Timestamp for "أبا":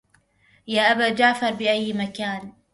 0.91-1.09